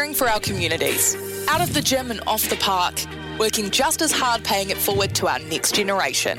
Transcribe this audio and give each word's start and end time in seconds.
Caring 0.00 0.14
for 0.14 0.30
our 0.30 0.40
communities, 0.40 1.14
out 1.46 1.60
of 1.60 1.74
the 1.74 1.82
gym 1.82 2.10
and 2.10 2.22
off 2.26 2.48
the 2.48 2.56
park, 2.56 2.94
working 3.38 3.68
just 3.68 4.00
as 4.00 4.10
hard 4.10 4.42
paying 4.42 4.70
it 4.70 4.78
forward 4.78 5.14
to 5.16 5.28
our 5.28 5.38
next 5.40 5.74
generation. 5.74 6.38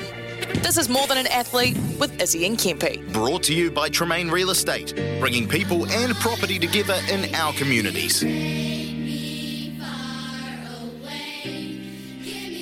This 0.64 0.76
is 0.76 0.88
More 0.88 1.06
Than 1.06 1.16
an 1.16 1.28
Athlete 1.28 1.76
with 2.00 2.20
Izzy 2.20 2.44
and 2.44 2.58
Kempe. 2.58 3.12
Brought 3.12 3.44
to 3.44 3.54
you 3.54 3.70
by 3.70 3.88
Tremaine 3.88 4.30
Real 4.30 4.50
Estate, 4.50 4.96
bringing 5.20 5.48
people 5.48 5.86
and 5.86 6.12
property 6.16 6.58
together 6.58 6.98
in 7.08 7.32
our 7.36 7.52
communities. 7.52 8.24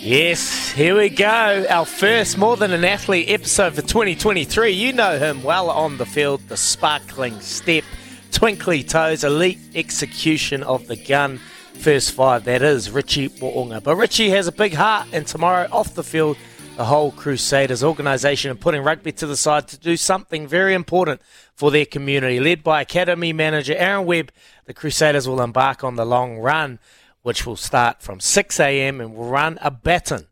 Yes, 0.02 0.70
here 0.72 0.98
we 0.98 1.08
go. 1.08 1.64
Our 1.70 1.86
first 1.86 2.36
More 2.36 2.58
Than 2.58 2.72
an 2.72 2.84
Athlete 2.84 3.30
episode 3.30 3.72
for 3.72 3.80
2023. 3.80 4.72
You 4.72 4.92
know 4.92 5.18
him 5.18 5.42
well 5.42 5.70
on 5.70 5.96
the 5.96 6.04
field, 6.04 6.42
the 6.48 6.58
sparkling 6.58 7.40
step, 7.40 7.84
twinkly 8.30 8.82
toes, 8.82 9.24
elite 9.24 9.58
execution 9.74 10.62
of 10.62 10.86
the 10.86 10.96
gun. 10.96 11.40
First 11.74 12.12
five, 12.12 12.44
that 12.44 12.62
is 12.62 12.90
Richie 12.90 13.28
Mo'unga. 13.28 13.82
But 13.82 13.96
Richie 13.96 14.30
has 14.30 14.46
a 14.46 14.52
big 14.52 14.74
heart, 14.74 15.08
and 15.12 15.26
tomorrow 15.26 15.66
off 15.72 15.94
the 15.94 16.04
field, 16.04 16.36
the 16.76 16.84
whole 16.84 17.10
Crusaders 17.10 17.82
organisation 17.82 18.50
are 18.50 18.54
putting 18.54 18.82
rugby 18.82 19.12
to 19.12 19.26
the 19.26 19.36
side 19.36 19.68
to 19.68 19.78
do 19.78 19.96
something 19.96 20.46
very 20.46 20.74
important 20.74 21.20
for 21.54 21.70
their 21.70 21.86
community. 21.86 22.40
Led 22.40 22.62
by 22.62 22.80
Academy 22.80 23.32
manager 23.32 23.74
Aaron 23.76 24.06
Webb, 24.06 24.32
the 24.66 24.74
Crusaders 24.74 25.28
will 25.28 25.40
embark 25.40 25.82
on 25.84 25.96
the 25.96 26.06
long 26.06 26.38
run 26.38 26.78
which 27.22 27.46
will 27.46 27.56
start 27.56 28.02
from 28.02 28.20
6 28.20 28.60
a.m. 28.60 29.00
and 29.00 29.14
will 29.14 29.26
run 29.26 29.58
a 29.60 29.70
baton 29.70 30.26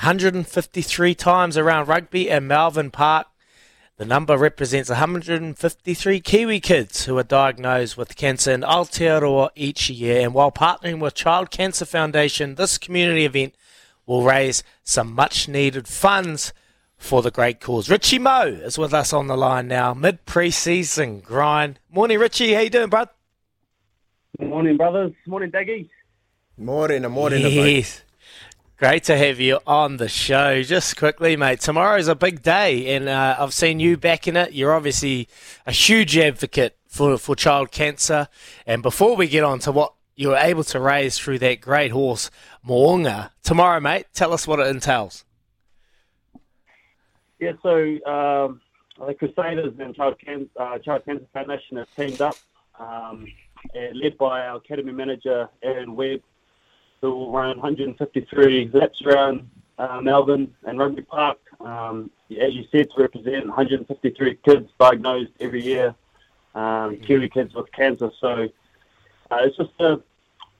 153 0.00 1.14
times 1.14 1.56
around 1.56 1.86
Rugby 1.86 2.30
and 2.30 2.48
Malvern 2.48 2.90
Park. 2.90 3.28
The 4.02 4.08
number 4.08 4.36
represents 4.36 4.88
153 4.88 6.20
Kiwi 6.22 6.58
kids 6.58 7.04
who 7.04 7.16
are 7.18 7.22
diagnosed 7.22 7.96
with 7.96 8.16
cancer 8.16 8.50
in 8.50 8.62
Aotearoa 8.62 9.50
each 9.54 9.88
year. 9.90 10.22
And 10.22 10.34
while 10.34 10.50
partnering 10.50 10.98
with 10.98 11.14
Child 11.14 11.52
Cancer 11.52 11.84
Foundation, 11.84 12.56
this 12.56 12.78
community 12.78 13.24
event 13.24 13.54
will 14.04 14.24
raise 14.24 14.64
some 14.82 15.14
much 15.14 15.46
needed 15.46 15.86
funds 15.86 16.52
for 16.96 17.22
the 17.22 17.30
great 17.30 17.60
cause. 17.60 17.88
Richie 17.88 18.18
Moe 18.18 18.48
is 18.48 18.76
with 18.76 18.92
us 18.92 19.12
on 19.12 19.28
the 19.28 19.36
line 19.36 19.68
now, 19.68 19.94
mid 19.94 20.26
pre-season 20.26 21.20
grind. 21.20 21.78
Morning, 21.88 22.18
Richie. 22.18 22.54
How 22.54 22.62
you 22.62 22.70
doing, 22.70 22.90
bud? 22.90 23.08
Morning, 24.40 24.76
brothers. 24.76 25.12
Morning, 25.28 25.52
Daggy. 25.52 25.88
Morning, 26.58 27.08
morning. 27.08 27.42
Yes. 27.42 28.02
Great 28.82 29.04
to 29.04 29.16
have 29.16 29.38
you 29.38 29.60
on 29.64 29.98
the 29.98 30.08
show. 30.08 30.60
Just 30.60 30.96
quickly, 30.96 31.36
mate, 31.36 31.60
tomorrow's 31.60 32.08
a 32.08 32.16
big 32.16 32.42
day, 32.42 32.96
and 32.96 33.08
uh, 33.08 33.36
I've 33.38 33.54
seen 33.54 33.78
you 33.78 33.96
back 33.96 34.26
in 34.26 34.36
it. 34.36 34.54
You're 34.54 34.74
obviously 34.74 35.28
a 35.64 35.70
huge 35.70 36.18
advocate 36.18 36.76
for, 36.88 37.16
for 37.16 37.36
child 37.36 37.70
cancer. 37.70 38.26
And 38.66 38.82
before 38.82 39.14
we 39.14 39.28
get 39.28 39.44
on 39.44 39.60
to 39.60 39.70
what 39.70 39.94
you 40.16 40.30
were 40.30 40.36
able 40.36 40.64
to 40.64 40.80
raise 40.80 41.16
through 41.16 41.38
that 41.38 41.60
great 41.60 41.92
horse, 41.92 42.28
Mo'unga, 42.66 43.30
tomorrow, 43.44 43.78
mate, 43.78 44.06
tell 44.14 44.32
us 44.32 44.48
what 44.48 44.58
it 44.58 44.66
entails. 44.66 45.24
Yeah, 47.38 47.52
so 47.62 47.78
um, 48.04 48.60
the 48.98 49.14
Crusaders 49.14 49.74
and 49.78 49.94
Child, 49.94 50.18
Can- 50.18 50.50
uh, 50.58 50.78
Child 50.78 51.04
Cancer 51.04 51.26
Foundation 51.32 51.76
have 51.76 51.86
teamed 51.94 52.20
up, 52.20 52.34
um, 52.80 53.28
led 53.94 54.18
by 54.18 54.40
our 54.40 54.56
Academy 54.56 54.90
Manager, 54.90 55.48
Aaron 55.62 55.94
Webb, 55.94 56.22
will 57.08 57.32
run 57.32 57.58
153 57.58 58.70
laps 58.72 59.02
around 59.02 59.48
uh, 59.78 60.00
Malvern 60.00 60.54
and 60.64 60.78
Rugby 60.78 61.02
Park. 61.02 61.38
Um, 61.60 62.10
as 62.30 62.54
you 62.54 62.64
said, 62.70 62.88
to 62.94 63.02
represent 63.02 63.46
153 63.46 64.38
kids 64.44 64.70
diagnosed 64.78 65.32
every 65.40 65.62
year, 65.62 65.94
um, 66.54 66.96
Kiwi 66.96 67.28
kids 67.28 67.54
with 67.54 67.70
cancer. 67.72 68.10
So 68.20 68.48
uh, 69.30 69.38
it's 69.40 69.56
just 69.56 69.70
an 69.80 70.02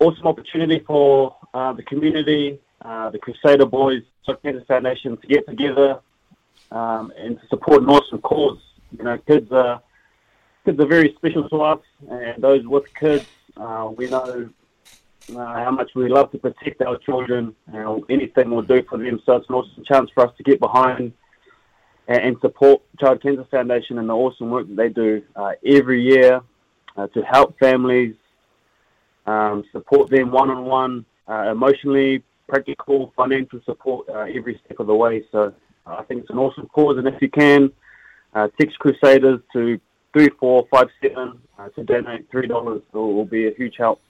awesome 0.00 0.26
opportunity 0.26 0.80
for 0.80 1.36
uh, 1.54 1.72
the 1.72 1.82
community, 1.82 2.58
uh, 2.82 3.10
the 3.10 3.18
Crusader 3.18 3.66
Boys, 3.66 4.02
Child 4.26 4.42
Cancer 4.42 4.64
Foundation 4.66 5.16
to 5.16 5.26
get 5.26 5.46
together 5.46 6.00
um, 6.70 7.12
and 7.16 7.40
to 7.40 7.46
support 7.48 7.82
an 7.82 7.88
awesome 7.88 8.20
cause. 8.20 8.58
You 8.96 9.04
know, 9.04 9.18
kids 9.18 9.50
are 9.52 9.80
kids 10.64 10.78
are 10.78 10.86
very 10.86 11.14
special 11.16 11.48
to 11.48 11.62
us, 11.62 11.80
and 12.08 12.42
those 12.42 12.64
with 12.66 12.84
kids, 12.94 13.26
uh, 13.56 13.90
we 13.96 14.08
know 14.08 14.48
uh, 15.36 15.64
how 15.64 15.70
much 15.70 15.90
we 15.94 16.08
love 16.08 16.30
to 16.32 16.38
protect 16.38 16.82
our 16.82 16.98
children. 16.98 17.54
Uh, 17.72 17.96
anything 18.08 18.50
we'll 18.50 18.62
do 18.62 18.82
for 18.88 18.98
them. 18.98 19.20
So 19.24 19.36
it's 19.36 19.48
an 19.48 19.54
awesome 19.54 19.84
chance 19.84 20.10
for 20.14 20.26
us 20.26 20.36
to 20.36 20.42
get 20.42 20.60
behind 20.60 21.12
and, 22.08 22.20
and 22.22 22.36
support 22.40 22.82
Child 23.00 23.22
Cancer 23.22 23.46
Foundation 23.50 23.98
and 23.98 24.08
the 24.08 24.14
awesome 24.14 24.50
work 24.50 24.66
that 24.68 24.76
they 24.76 24.88
do 24.88 25.22
uh, 25.36 25.52
every 25.66 26.02
year 26.02 26.40
uh, 26.96 27.06
to 27.08 27.22
help 27.22 27.58
families, 27.58 28.14
um, 29.26 29.64
support 29.72 30.10
them 30.10 30.30
one 30.30 30.50
on 30.50 30.64
one, 30.64 31.04
emotionally, 31.50 32.22
practical, 32.48 33.12
financial 33.16 33.60
support 33.64 34.06
uh, 34.10 34.26
every 34.34 34.60
step 34.64 34.78
of 34.80 34.86
the 34.86 34.94
way. 34.94 35.24
So 35.32 35.54
uh, 35.86 35.96
I 35.96 36.04
think 36.04 36.22
it's 36.22 36.30
an 36.30 36.38
awesome 36.38 36.66
cause, 36.66 36.98
and 36.98 37.08
if 37.08 37.20
you 37.22 37.30
can, 37.30 37.72
text 38.60 38.78
Crusaders 38.78 39.40
to 39.54 39.80
three 40.12 40.28
four 40.38 40.66
five 40.70 40.88
seven 41.00 41.38
to 41.74 41.84
donate 41.84 42.30
three 42.30 42.46
dollars. 42.46 42.82
It 42.92 42.96
will 42.96 43.24
be 43.24 43.46
a 43.48 43.54
huge 43.54 43.76
help. 43.78 44.02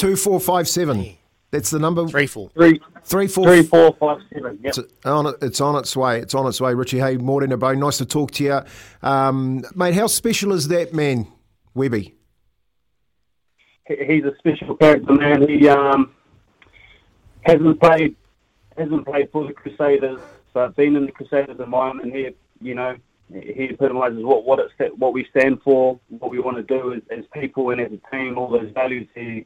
Two 0.00 0.16
four 0.16 0.40
five 0.40 0.66
seven. 0.66 1.14
That's 1.50 1.68
the 1.68 1.78
number. 1.78 2.06
Three 2.08 2.26
four. 2.26 2.48
Three, 2.54 2.80
Three 3.04 3.26
four. 3.26 3.44
three, 3.44 3.62
four, 3.62 3.94
five, 4.00 4.18
seven. 4.32 4.58
Yep. 4.62 4.74
It's 4.78 4.78
on, 5.04 5.26
it- 5.26 5.34
it's 5.42 5.60
on 5.60 5.76
its 5.76 5.94
way. 5.94 6.18
It's 6.20 6.34
on 6.34 6.46
its 6.46 6.58
way, 6.58 6.72
Richie. 6.72 7.00
Hey, 7.00 7.18
morning, 7.18 7.50
Abo. 7.50 7.76
Nice 7.76 7.98
to 7.98 8.06
talk 8.06 8.30
to 8.32 8.44
you. 8.44 8.60
Um, 9.02 9.62
mate, 9.74 9.92
how 9.94 10.06
special 10.06 10.52
is 10.54 10.68
that 10.68 10.94
man, 10.94 11.26
Webby? 11.74 12.14
He- 13.88 14.04
He's 14.06 14.24
a 14.24 14.34
special 14.38 14.74
character, 14.76 15.12
man. 15.12 15.46
He 15.46 15.68
um, 15.68 16.12
hasn't 17.42 17.78
played 17.80 18.16
hasn't 18.78 19.04
played 19.04 19.28
for 19.32 19.46
the 19.46 19.52
Crusaders, 19.52 20.20
but 20.54 20.74
been 20.76 20.96
in 20.96 21.04
the 21.04 21.12
Crusaders 21.12 21.60
environment. 21.60 22.14
He, 22.14 22.30
you 22.62 22.74
know, 22.74 22.96
he 23.30 23.64
epitomises 23.70 24.24
what 24.24 24.44
what 24.46 24.60
it's 24.60 24.94
what 24.96 25.12
we 25.12 25.26
stand 25.36 25.60
for, 25.62 26.00
what 26.08 26.30
we 26.30 26.38
want 26.38 26.56
to 26.56 26.62
do 26.62 26.94
as, 26.94 27.02
as 27.10 27.24
people 27.34 27.68
and 27.70 27.80
as 27.82 27.92
a 27.92 28.10
team. 28.16 28.38
All 28.38 28.48
those 28.48 28.70
values 28.72 29.06
he 29.14 29.44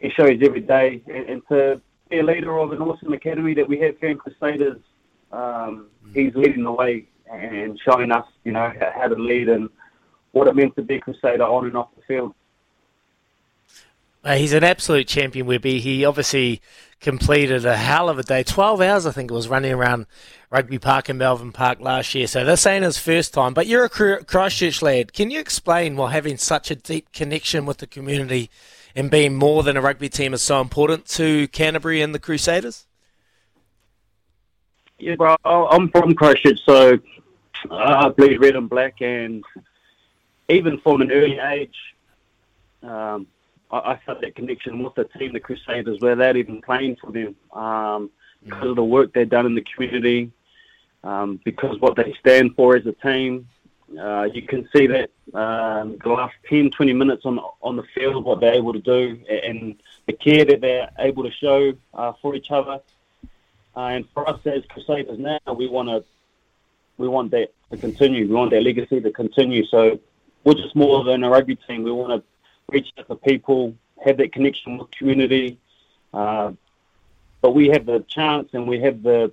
he 0.00 0.10
shows 0.10 0.38
every 0.42 0.60
day, 0.60 1.02
and, 1.06 1.28
and 1.28 1.42
to 1.48 1.80
be 2.08 2.18
a 2.20 2.22
leader 2.22 2.58
of 2.58 2.72
an 2.72 2.80
awesome 2.80 3.12
academy 3.12 3.54
that 3.54 3.68
we 3.68 3.78
have 3.80 3.98
here 3.98 4.10
in 4.10 4.18
Crusaders, 4.18 4.80
um, 5.32 5.86
he's 6.14 6.34
leading 6.34 6.64
the 6.64 6.72
way 6.72 7.06
and 7.30 7.78
showing 7.84 8.10
us, 8.10 8.26
you 8.44 8.52
know, 8.52 8.72
how, 8.80 8.92
how 8.94 9.08
to 9.08 9.14
lead 9.14 9.48
and 9.48 9.68
what 10.32 10.48
it 10.48 10.56
meant 10.56 10.74
to 10.76 10.82
be 10.82 10.96
a 10.96 11.00
Crusader 11.00 11.42
on 11.42 11.66
and 11.66 11.76
off 11.76 11.88
the 11.96 12.02
field. 12.02 12.34
Uh, 14.24 14.34
he's 14.34 14.52
an 14.52 14.64
absolute 14.64 15.06
champion, 15.06 15.46
Webby. 15.46 15.80
He 15.80 16.04
obviously 16.04 16.60
completed 17.00 17.64
a 17.64 17.76
hell 17.76 18.08
of 18.08 18.18
a 18.18 18.22
day. 18.22 18.42
12 18.42 18.80
hours, 18.80 19.06
I 19.06 19.12
think 19.12 19.30
it 19.30 19.34
was, 19.34 19.48
running 19.48 19.72
around 19.72 20.06
Rugby 20.50 20.78
Park 20.78 21.08
and 21.08 21.18
Malvern 21.18 21.52
Park 21.52 21.80
last 21.80 22.14
year. 22.14 22.26
So 22.26 22.44
this 22.44 22.66
ain't 22.66 22.84
his 22.84 22.98
first 22.98 23.32
time. 23.32 23.54
But 23.54 23.66
you're 23.66 23.84
a 23.84 23.88
Christchurch 23.88 24.82
lad. 24.82 25.12
Can 25.12 25.30
you 25.30 25.38
explain 25.38 25.96
why 25.96 26.12
having 26.12 26.36
such 26.36 26.70
a 26.70 26.76
deep 26.76 27.12
connection 27.12 27.64
with 27.64 27.78
the 27.78 27.86
community 27.86 28.50
and 28.94 29.10
being 29.10 29.34
more 29.34 29.62
than 29.62 29.76
a 29.76 29.80
rugby 29.80 30.08
team 30.08 30.34
is 30.34 30.42
so 30.42 30.60
important 30.60 31.06
to 31.06 31.48
Canterbury 31.48 32.00
and 32.02 32.14
the 32.14 32.18
Crusaders? 32.18 32.86
Yeah, 34.98 35.14
bro. 35.14 35.36
I'm 35.44 35.90
from 35.90 36.14
Christchurch, 36.14 36.58
so 36.64 36.98
I 37.70 38.08
bleed 38.08 38.40
red 38.40 38.56
and 38.56 38.68
black, 38.68 39.00
and 39.00 39.44
even 40.48 40.78
from 40.80 41.02
an 41.02 41.12
early 41.12 41.38
age, 41.38 41.76
um, 42.82 43.26
I, 43.70 43.78
I 43.78 44.00
felt 44.04 44.20
that 44.22 44.34
connection 44.34 44.82
with 44.82 44.94
the 44.94 45.04
team, 45.04 45.32
the 45.32 45.40
Crusaders, 45.40 46.00
without 46.00 46.36
even 46.36 46.60
playing 46.62 46.96
for 46.96 47.12
them, 47.12 47.36
um, 47.52 48.10
because 48.44 48.70
of 48.70 48.76
the 48.76 48.84
work 48.84 49.12
they've 49.12 49.28
done 49.28 49.46
in 49.46 49.54
the 49.54 49.64
community, 49.74 50.32
um, 51.04 51.40
because 51.44 51.78
what 51.80 51.96
they 51.96 52.14
stand 52.18 52.54
for 52.56 52.76
as 52.76 52.86
a 52.86 52.92
team. 52.92 53.48
Uh, 53.98 54.28
you 54.34 54.42
can 54.42 54.68
see 54.74 54.86
that 54.86 55.10
um, 55.32 55.96
the 56.02 56.10
last 56.10 56.34
10, 56.48 56.70
20 56.70 56.92
minutes 56.92 57.24
on 57.24 57.38
on 57.62 57.76
the 57.76 57.84
field, 57.94 58.24
what 58.24 58.40
they're 58.40 58.54
able 58.54 58.72
to 58.72 58.80
do, 58.80 59.18
and 59.28 59.76
the 60.06 60.12
care 60.12 60.44
that 60.44 60.60
they're 60.60 60.90
able 60.98 61.22
to 61.22 61.30
show 61.30 61.72
uh, 61.94 62.12
for 62.20 62.34
each 62.34 62.50
other. 62.50 62.80
Uh, 63.76 63.80
and 63.80 64.08
for 64.12 64.28
us 64.28 64.40
as 64.44 64.64
Crusaders 64.66 65.18
now, 65.18 65.38
we 65.56 65.68
want 65.68 65.88
to 65.88 66.04
we 66.98 67.08
want 67.08 67.30
that 67.30 67.52
to 67.70 67.76
continue. 67.76 68.26
We 68.26 68.34
want 68.34 68.50
that 68.50 68.62
legacy 68.62 69.00
to 69.00 69.10
continue. 69.10 69.64
So 69.66 69.98
we're 70.44 70.54
just 70.54 70.74
more 70.74 71.04
than 71.04 71.24
a 71.24 71.30
rugby 71.30 71.56
team. 71.56 71.82
We 71.82 71.92
want 71.92 72.22
to 72.22 72.72
reach 72.72 72.92
out 72.98 73.08
to 73.08 73.16
people, 73.16 73.74
have 74.04 74.18
that 74.18 74.32
connection 74.32 74.78
with 74.78 74.90
community. 74.90 75.58
Uh, 76.12 76.52
but 77.40 77.54
we 77.54 77.68
have 77.68 77.86
the 77.86 78.04
chance 78.08 78.48
and 78.52 78.66
we 78.66 78.80
have 78.80 79.02
the, 79.02 79.32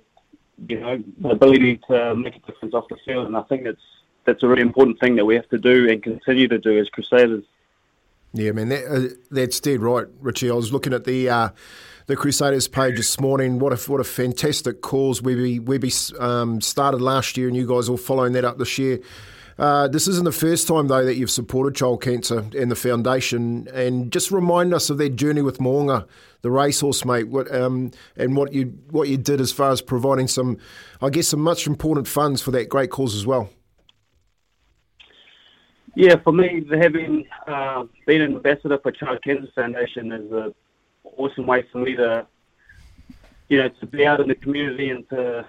you 0.68 0.80
know, 0.80 1.02
the 1.18 1.30
ability 1.30 1.80
to 1.88 2.14
make 2.14 2.36
a 2.36 2.38
difference 2.40 2.74
off 2.74 2.88
the 2.88 2.96
field. 3.04 3.26
And 3.26 3.36
I 3.36 3.42
think 3.42 3.64
that's 3.64 3.80
that's 4.26 4.42
a 4.42 4.48
really 4.48 4.62
important 4.62 5.00
thing 5.00 5.16
that 5.16 5.24
we 5.24 5.34
have 5.34 5.48
to 5.48 5.58
do 5.58 5.88
and 5.88 6.02
continue 6.02 6.48
to 6.48 6.58
do 6.58 6.78
as 6.78 6.88
Crusaders. 6.88 7.44
Yeah, 8.32 8.52
man, 8.52 8.68
that, 8.68 8.84
uh, 8.86 9.14
that's 9.30 9.60
dead 9.60 9.80
right, 9.80 10.06
Richie. 10.20 10.50
I 10.50 10.54
was 10.54 10.72
looking 10.72 10.92
at 10.92 11.04
the 11.04 11.30
uh, 11.30 11.48
the 12.06 12.16
Crusaders 12.16 12.68
page 12.68 12.96
this 12.96 13.18
morning. 13.18 13.58
What 13.58 13.72
a 13.72 13.90
what 13.90 14.00
a 14.00 14.04
fantastic 14.04 14.82
cause 14.82 15.22
we 15.22 15.58
we 15.58 15.92
um, 16.18 16.60
started 16.60 17.00
last 17.00 17.36
year, 17.36 17.48
and 17.48 17.56
you 17.56 17.66
guys 17.66 17.88
all 17.88 17.96
following 17.96 18.32
that 18.34 18.44
up 18.44 18.58
this 18.58 18.76
year. 18.78 19.00
Uh, 19.58 19.88
this 19.88 20.06
isn't 20.06 20.24
the 20.24 20.32
first 20.32 20.68
time 20.68 20.88
though 20.88 21.04
that 21.04 21.14
you've 21.14 21.30
supported 21.30 21.74
child 21.74 22.02
cancer 22.02 22.44
and 22.56 22.70
the 22.70 22.76
foundation, 22.76 23.68
and 23.72 24.12
just 24.12 24.30
remind 24.30 24.74
us 24.74 24.90
of 24.90 24.98
that 24.98 25.16
journey 25.16 25.40
with 25.40 25.58
Mo'unga, 25.58 26.06
the 26.42 26.50
racehorse, 26.50 27.06
mate. 27.06 27.28
What 27.28 27.52
um, 27.54 27.90
and 28.16 28.36
what 28.36 28.52
you 28.52 28.78
what 28.90 29.08
you 29.08 29.16
did 29.16 29.40
as 29.40 29.52
far 29.52 29.70
as 29.70 29.80
providing 29.80 30.28
some, 30.28 30.58
I 31.00 31.08
guess, 31.08 31.28
some 31.28 31.40
much 31.40 31.66
important 31.66 32.06
funds 32.06 32.42
for 32.42 32.50
that 32.50 32.68
great 32.68 32.90
cause 32.90 33.14
as 33.14 33.26
well. 33.26 33.48
Yeah, 35.96 36.16
for 36.16 36.30
me, 36.30 36.62
having 36.70 37.26
uh, 37.46 37.84
been 38.04 38.20
an 38.20 38.34
ambassador 38.36 38.78
for 38.82 38.92
Child 38.92 39.24
Cancer 39.24 39.48
Foundation 39.54 40.12
is 40.12 40.30
an 40.30 40.54
awesome 41.16 41.46
way 41.46 41.64
for 41.72 41.78
me 41.78 41.96
to, 41.96 42.26
you 43.48 43.56
know, 43.56 43.70
to 43.70 43.86
be 43.86 44.04
out 44.04 44.20
in 44.20 44.28
the 44.28 44.34
community 44.34 44.90
and 44.90 45.08
to 45.08 45.46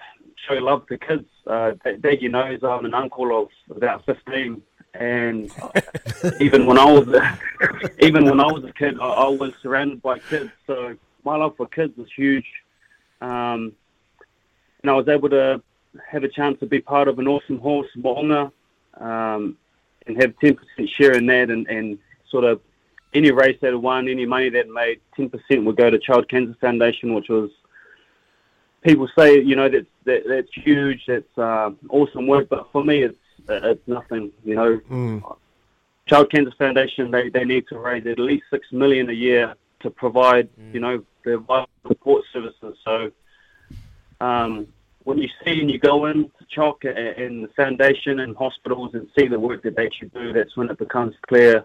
show 0.48 0.54
love 0.54 0.86
to 0.86 0.96
kids. 0.96 1.26
Uh, 1.46 1.72
Dad, 2.00 2.22
you 2.22 2.30
knows 2.30 2.60
I'm 2.64 2.86
an 2.86 2.94
uncle 2.94 3.42
of 3.42 3.76
about 3.76 4.06
15, 4.06 4.62
and 4.94 5.52
even 6.40 6.64
when 6.64 6.78
I 6.78 6.92
was 6.92 7.06
a, 7.08 7.38
even 8.06 8.24
when 8.24 8.40
I 8.40 8.50
was 8.50 8.64
a 8.64 8.72
kid, 8.72 8.98
I, 8.98 9.06
I, 9.06 9.28
was 9.28 9.52
surrounded 9.60 10.00
by 10.00 10.18
kids. 10.18 10.50
So 10.66 10.96
my 11.26 11.36
love 11.36 11.58
for 11.58 11.66
kids 11.66 11.92
is 11.98 12.08
huge, 12.16 12.48
um, 13.20 13.74
and 14.80 14.90
I 14.90 14.94
was 14.94 15.08
able 15.08 15.28
to 15.28 15.62
have 16.10 16.24
a 16.24 16.28
chance 16.28 16.58
to 16.60 16.66
be 16.66 16.80
part 16.80 17.06
of 17.06 17.18
an 17.18 17.28
awesome 17.28 17.58
horse, 17.58 17.88
Mo'unga. 17.98 18.50
Um, 18.98 19.58
and 20.08 20.20
have 20.20 20.34
10% 20.38 20.58
share 20.88 21.12
in 21.12 21.26
that 21.26 21.50
and, 21.50 21.66
and 21.68 21.98
sort 22.30 22.44
of 22.44 22.60
any 23.14 23.30
race 23.30 23.58
that 23.60 23.80
won, 23.80 24.08
any 24.08 24.26
money 24.26 24.48
that 24.50 24.68
made, 24.68 25.00
10% 25.16 25.64
would 25.64 25.76
go 25.76 25.90
to 25.90 25.98
Child 25.98 26.28
Cancer 26.28 26.56
Foundation, 26.60 27.14
which 27.14 27.28
was, 27.28 27.50
people 28.82 29.08
say, 29.16 29.40
you 29.40 29.56
know, 29.56 29.68
that's, 29.68 29.86
that, 30.04 30.24
that's 30.26 30.52
huge, 30.52 31.04
that's 31.06 31.38
uh, 31.38 31.70
awesome 31.88 32.26
work, 32.26 32.48
but 32.48 32.70
for 32.72 32.84
me, 32.84 33.02
it's, 33.02 33.18
it's 33.48 33.86
nothing, 33.86 34.30
you 34.44 34.54
know. 34.54 34.80
Mm. 34.90 35.36
Child 36.06 36.30
Cancer 36.30 36.52
Foundation, 36.58 37.10
they, 37.10 37.28
they 37.28 37.44
need 37.44 37.66
to 37.68 37.78
raise 37.78 38.06
at 38.06 38.18
least 38.18 38.44
six 38.50 38.66
million 38.72 39.08
a 39.10 39.14
year 39.14 39.54
to 39.80 39.90
provide, 39.90 40.48
mm. 40.56 40.74
you 40.74 40.80
know, 40.80 41.04
their 41.24 41.38
vital 41.38 41.68
support 41.86 42.24
services. 42.32 42.76
So, 42.84 43.10
um, 44.20 44.68
when 45.08 45.16
you 45.16 45.28
see 45.42 45.58
and 45.58 45.70
you 45.70 45.78
go 45.78 46.04
into 46.04 46.30
Chalk 46.50 46.84
uh, 46.84 46.90
and 46.90 47.44
the 47.44 47.48
foundation 47.56 48.20
and 48.20 48.36
hospitals 48.36 48.90
and 48.92 49.08
see 49.18 49.26
the 49.26 49.40
work 49.40 49.62
that 49.62 49.74
they 49.74 49.88
should 49.88 50.12
do, 50.12 50.34
that's 50.34 50.54
when 50.54 50.68
it 50.68 50.76
becomes 50.76 51.14
clear 51.26 51.64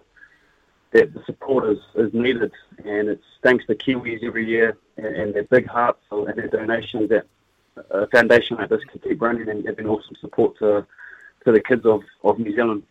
that 0.92 1.12
the 1.12 1.22
support 1.26 1.68
is, 1.68 1.78
is 1.94 2.14
needed. 2.14 2.52
And 2.86 3.10
it's 3.10 3.24
thanks 3.42 3.66
to 3.66 3.74
Kiwis 3.74 4.24
every 4.24 4.46
year 4.46 4.78
and, 4.96 5.14
and 5.14 5.34
their 5.34 5.44
big 5.44 5.66
hearts 5.66 6.00
and 6.10 6.38
their 6.38 6.48
donations 6.48 7.10
that 7.10 7.26
a 7.90 8.06
foundation 8.06 8.56
like 8.56 8.70
this 8.70 8.82
can 8.84 9.00
keep 9.00 9.20
running 9.20 9.50
and 9.50 9.62
giving 9.62 9.86
awesome 9.88 10.16
support 10.22 10.56
to, 10.60 10.86
to 11.44 11.52
the 11.52 11.60
kids 11.60 11.84
of, 11.84 12.00
of 12.22 12.38
New 12.38 12.56
Zealand. 12.56 12.82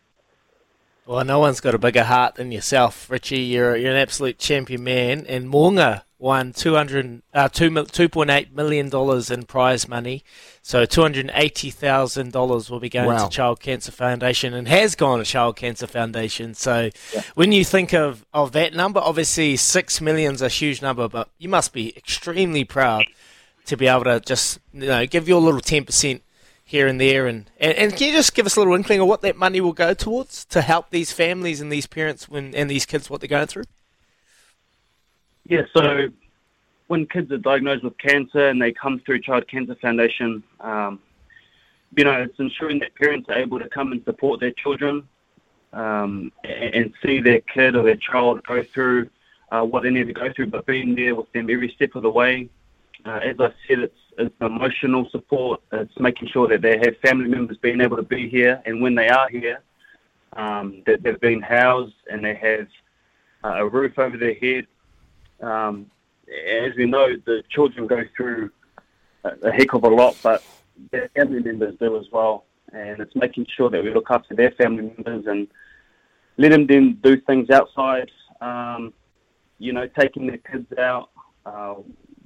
Well, 1.08 1.26
no 1.26 1.40
one's 1.40 1.62
got 1.62 1.74
a 1.74 1.80
bigger 1.80 2.04
heart 2.04 2.36
than 2.36 2.52
yourself, 2.52 3.10
Richie. 3.10 3.40
You're, 3.40 3.76
you're 3.76 3.92
an 3.92 3.98
absolute 3.98 4.38
champion 4.38 4.84
man. 4.84 5.26
And 5.26 5.50
Mo'unga 5.50 6.04
won 6.24 6.54
200, 6.54 7.22
uh, 7.34 7.50
$2.8 7.50 8.52
million 8.54 8.90
in 9.34 9.46
prize 9.46 9.90
money. 9.90 10.24
So 10.62 10.86
$280,000 10.86 12.70
will 12.70 12.80
be 12.80 12.88
going 12.88 13.08
wow. 13.08 13.26
to 13.26 13.30
Child 13.30 13.60
Cancer 13.60 13.92
Foundation 13.92 14.54
and 14.54 14.66
has 14.70 14.96
gone 14.96 15.20
to 15.20 15.26
Child 15.26 15.58
Cancer 15.58 15.86
Foundation. 15.86 16.54
So 16.54 16.92
yeah. 17.14 17.24
when 17.36 17.52
you 17.52 17.66
think 17.66 17.94
of, 17.94 18.26
of 18.34 18.54
that 18.54 18.74
number, 18.74 19.02
obviously 19.02 19.56
$6 19.56 20.00
million 20.00 20.36
is 20.36 20.42
a 20.42 20.48
huge 20.48 20.82
number, 20.82 21.10
but 21.10 21.28
you 21.40 21.50
must 21.50 21.74
be 21.74 21.96
extremely 21.98 22.64
proud 22.64 23.06
to 23.66 23.76
be 23.76 23.88
able 23.88 24.06
to 24.06 24.22
just 24.22 24.60
you 24.74 24.88
know 24.88 25.06
give 25.06 25.28
your 25.28 25.42
little 25.42 25.60
10% 25.60 26.22
here 26.64 26.88
and 26.88 27.02
there. 27.02 27.28
And, 27.28 27.52
and, 27.60 27.74
and 27.74 27.96
can 27.98 28.08
you 28.08 28.14
just 28.14 28.34
give 28.34 28.46
us 28.46 28.56
a 28.56 28.60
little 28.62 28.76
inkling 28.76 29.02
of 29.02 29.08
what 29.08 29.22
that 29.24 29.36
money 29.36 29.60
will 29.60 29.74
go 29.74 29.94
towards 29.94 30.46
to 30.46 30.62
help 30.62 30.90
these 30.90 31.12
families 31.12 31.60
and 31.60 31.70
these 31.70 31.86
parents 31.86 32.30
when, 32.30 32.56
and 32.56 32.70
these 32.70 32.86
kids 32.86 33.10
what 33.10 33.20
they're 33.20 33.28
going 33.28 33.48
through? 33.48 33.66
Yeah, 35.46 35.64
so 35.76 36.08
when 36.88 37.06
kids 37.08 37.32
are 37.32 37.38
diagnosed 37.38 37.84
with 37.84 37.98
cancer 37.98 38.50
and 38.50 38.62
they 38.62 38.72
come 38.72 39.02
through 39.06 39.22
Child 39.22 39.48
Cancer 39.48 39.76
Foundation, 39.76 40.44
um, 40.62 41.00
you 41.96 42.04
know, 42.04 42.22
it's 42.22 42.40
ensuring 42.40 42.80
that 42.80 42.96
parents 42.96 43.30
are 43.30 43.36
able 43.36 43.60
to 43.60 43.70
come 43.70 43.92
and 43.92 44.04
support 44.04 44.40
their 44.40 44.52
children 44.52 45.08
um, 45.74 46.32
and, 46.44 46.94
see 47.04 47.20
their 47.20 47.42
kid 47.42 47.76
or 47.76 47.84
their 47.84 47.98
child 47.98 48.44
go 48.44 48.64
through 48.64 49.10
uh, 49.52 49.64
what 49.64 49.84
they 49.84 49.90
need 49.90 50.08
to 50.08 50.14
go 50.14 50.32
through, 50.34 50.48
but 50.48 50.66
being 50.66 50.96
there 50.96 51.16
with 51.16 51.32
them 51.34 51.50
every 51.50 51.70
step 51.76 51.96
of 51.96 52.04
the 52.04 52.10
way. 52.10 52.50
Uh, 53.06 53.20
as 53.24 53.36
I 53.40 53.54
said, 53.68 53.80
it's, 53.80 54.00
it's 54.18 54.36
emotional 54.42 55.10
support. 55.12 55.62
It's 55.72 56.00
making 56.00 56.30
sure 56.30 56.48
that 56.48 56.62
they 56.62 56.78
have 56.78 56.98
family 56.98 57.28
members 57.28 57.58
being 57.58 57.82
able 57.82 57.98
to 57.98 58.04
be 58.04 58.30
here, 58.30 58.62
and 58.66 58.82
when 58.82 58.96
they 58.96 59.10
are 59.10 59.28
here, 59.30 59.62
um, 60.34 60.84
that 60.86 61.04
they've 61.04 61.20
been 61.20 61.42
housed 61.42 61.96
and 62.10 62.24
they 62.24 62.36
have 62.36 62.68
uh, 63.44 63.64
a 63.64 63.68
roof 63.68 64.00
over 64.00 64.18
their 64.18 64.34
head, 64.36 64.66
um, 65.42 65.90
as 66.28 66.76
we 66.76 66.86
know, 66.86 67.16
the 67.26 67.44
children 67.50 67.88
go 67.88 68.04
through 68.16 68.52
a, 69.24 69.52
heck 69.52 69.74
of 69.74 69.84
a 69.84 69.90
lot, 69.90 70.18
but 70.24 70.44
their 70.92 71.10
family 71.10 71.42
members 71.42 71.76
do 71.80 71.98
as 71.98 72.06
well. 72.12 72.46
And 72.72 73.00
it's 73.00 73.16
making 73.16 73.46
sure 73.56 73.70
that 73.70 73.84
we 73.84 73.94
look 73.94 74.10
after 74.10 74.34
their 74.34 74.52
family 74.52 74.84
members 74.84 75.26
and 75.28 75.48
let 76.38 76.50
them 76.50 76.66
then 76.66 76.98
do 77.04 77.20
things 77.22 77.50
outside. 77.50 78.10
Um, 78.42 78.94
you 79.60 79.72
know, 79.72 79.88
taking 79.88 80.28
their 80.28 80.40
kids 80.40 80.74
out, 80.78 81.12
uh, 81.46 81.76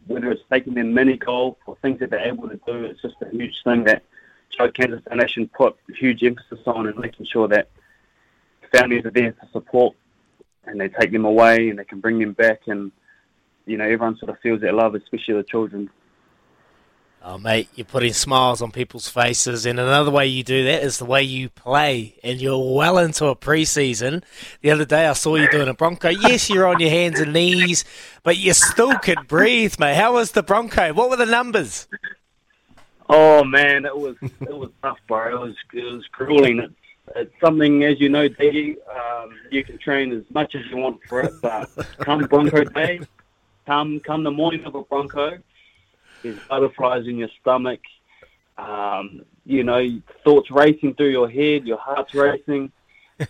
whether 0.07 0.31
it's 0.31 0.41
taking 0.51 0.73
them 0.73 0.93
mini 0.93 1.17
golf 1.17 1.57
or 1.65 1.75
things 1.81 1.99
that 1.99 2.09
they're 2.09 2.27
able 2.27 2.49
to 2.49 2.59
do. 2.65 2.85
It's 2.85 3.01
just 3.01 3.15
a 3.21 3.29
huge 3.29 3.55
thing 3.63 3.83
that 3.83 4.03
Child 4.49 4.73
Cancer 4.73 5.01
Foundation 5.07 5.49
put 5.49 5.77
huge 5.89 6.23
emphasis 6.23 6.59
on 6.65 6.87
and 6.87 6.97
making 6.97 7.25
sure 7.25 7.47
that 7.49 7.69
families 8.71 9.05
are 9.05 9.11
there 9.11 9.31
to 9.31 9.47
support 9.51 9.95
and 10.67 10.79
they 10.79 10.89
take 10.89 11.11
them 11.11 11.25
away 11.25 11.69
and 11.69 11.79
they 11.79 11.85
can 11.85 11.99
bring 11.99 12.19
them 12.19 12.33
back 12.33 12.61
and 12.67 12.91
you 13.65 13.77
know 13.77 13.83
everyone 13.83 14.17
sort 14.17 14.29
of 14.29 14.39
feels 14.39 14.61
that 14.61 14.73
love, 14.73 14.95
especially 14.95 15.35
the 15.35 15.43
children. 15.43 15.89
Oh, 17.29 17.37
mate, 17.37 17.67
you're 17.75 17.83
putting 17.83 18.13
smiles 18.13 18.61
on 18.61 18.71
people's 18.71 19.09
faces, 19.09 19.65
and 19.65 19.79
another 19.79 20.11
way 20.11 20.27
you 20.27 20.43
do 20.43 20.63
that 20.63 20.83
is 20.83 20.97
the 20.97 21.05
way 21.05 21.23
you 21.23 21.49
play. 21.49 22.15
And 22.23 22.39
you're 22.39 22.73
well 22.75 22.97
into 22.97 23.25
a 23.25 23.35
preseason. 23.35 24.23
The 24.61 24.71
other 24.71 24.85
day, 24.85 25.07
I 25.07 25.13
saw 25.13 25.35
you 25.35 25.49
doing 25.49 25.67
a 25.67 25.73
Bronco. 25.73 26.07
Yes, 26.07 26.49
you're 26.49 26.67
on 26.67 26.79
your 26.79 26.91
hands 26.91 27.19
and 27.19 27.33
knees, 27.33 27.83
but 28.23 28.37
you 28.37 28.53
still 28.53 28.97
could 28.99 29.27
breathe, 29.27 29.77
mate. 29.77 29.95
How 29.95 30.13
was 30.13 30.31
the 30.31 30.43
Bronco? 30.43 30.93
What 30.93 31.09
were 31.09 31.17
the 31.17 31.25
numbers? 31.25 31.87
Oh 33.09 33.43
man, 33.43 33.85
it 33.85 33.97
was 33.97 34.15
it 34.21 34.55
was 34.55 34.69
tough, 34.81 34.99
bro. 35.07 35.35
It 35.35 35.47
was 35.47 35.55
it 35.73 35.83
was 35.83 36.05
grueling. 36.11 36.75
It's, 37.15 37.33
something, 37.39 37.83
as 37.83 37.99
you 37.99 38.09
know, 38.09 38.27
Diggy, 38.27 38.75
um, 38.93 39.31
you 39.49 39.63
can 39.63 39.77
train 39.77 40.11
as 40.11 40.23
much 40.33 40.55
as 40.55 40.65
you 40.69 40.77
want 40.77 40.99
for 41.07 41.21
it, 41.21 41.33
but 41.41 41.69
come 41.99 42.25
Bronco 42.25 42.63
day, 42.63 42.99
come 43.65 43.99
come 43.99 44.23
the 44.23 44.31
morning 44.31 44.65
of 44.65 44.75
a 44.75 44.83
Bronco, 44.83 45.37
there's 46.23 46.39
butterflies 46.49 47.07
in 47.07 47.17
your 47.17 47.29
stomach. 47.41 47.79
Um, 48.57 49.21
you 49.45 49.63
know, 49.63 50.01
thoughts 50.23 50.49
racing 50.51 50.95
through 50.95 51.09
your 51.09 51.29
head, 51.29 51.65
your 51.65 51.77
heart's 51.77 52.13
racing, 52.13 52.71
uh, 53.19 53.25